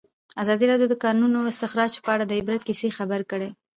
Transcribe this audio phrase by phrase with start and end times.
[0.41, 3.49] ازادي راډیو د د کانونو استخراج په اړه د عبرت کیسې خبر کړي.